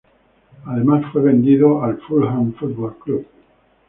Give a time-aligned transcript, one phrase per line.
[0.65, 3.27] Además, fue vendido al Fulham Football Club.